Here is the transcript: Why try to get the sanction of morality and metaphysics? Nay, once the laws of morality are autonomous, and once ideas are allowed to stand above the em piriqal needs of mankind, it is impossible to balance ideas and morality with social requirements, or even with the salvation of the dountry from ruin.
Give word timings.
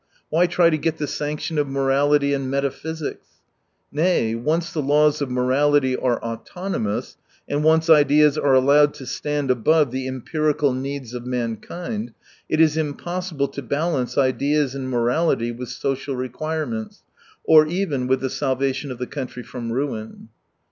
Why 0.31 0.47
try 0.47 0.71
to 0.71 0.79
get 0.79 0.97
the 0.97 1.05
sanction 1.05 1.59
of 1.59 1.67
morality 1.67 2.33
and 2.33 2.49
metaphysics? 2.49 3.27
Nay, 3.91 4.33
once 4.33 4.73
the 4.73 4.81
laws 4.81 5.21
of 5.21 5.29
morality 5.29 5.95
are 5.95 6.19
autonomous, 6.23 7.17
and 7.47 7.63
once 7.63 7.87
ideas 7.87 8.35
are 8.35 8.55
allowed 8.55 8.95
to 8.95 9.05
stand 9.05 9.51
above 9.51 9.91
the 9.91 10.07
em 10.07 10.23
piriqal 10.23 10.75
needs 10.75 11.13
of 11.13 11.27
mankind, 11.27 12.15
it 12.49 12.59
is 12.59 12.77
impossible 12.77 13.49
to 13.49 13.61
balance 13.61 14.17
ideas 14.17 14.73
and 14.73 14.89
morality 14.89 15.51
with 15.51 15.69
social 15.69 16.15
requirements, 16.15 17.03
or 17.43 17.67
even 17.67 18.07
with 18.07 18.21
the 18.21 18.29
salvation 18.31 18.89
of 18.89 18.97
the 18.97 19.05
dountry 19.05 19.45
from 19.45 19.71
ruin. 19.71 20.29